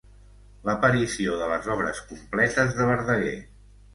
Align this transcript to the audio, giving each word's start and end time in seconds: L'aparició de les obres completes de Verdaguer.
L'aparició 0.67 1.35
de 1.41 1.49
les 1.51 1.69
obres 1.75 2.01
completes 2.13 2.75
de 2.79 2.87
Verdaguer. 2.93 3.37